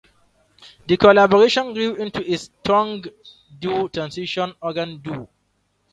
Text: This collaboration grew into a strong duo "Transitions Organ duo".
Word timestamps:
This 0.87 0.97
collaboration 0.97 1.75
grew 1.75 1.93
into 1.93 2.21
a 2.25 2.35
strong 2.35 3.05
duo 3.59 3.87
"Transitions 3.87 4.55
Organ 4.59 4.97
duo". 4.97 5.29